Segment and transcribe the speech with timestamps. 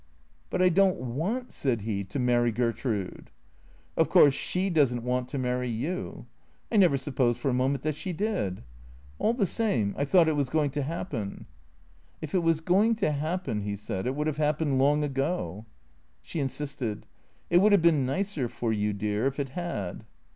[0.49, 3.29] "But I don't want/' said he," to marry Gertrude.""
[3.95, 6.25] Of course, she does n't want to marry you.""
[6.71, 8.63] I never supposed for a moment that she did.""
[9.19, 11.45] All the same, I thought it was going to happen.""
[12.19, 15.67] If it was going to happen," he said," it would have hap pened long ago."
[16.23, 17.05] She insisted."
[17.51, 20.03] It would have been nicer for you, dear, if it had."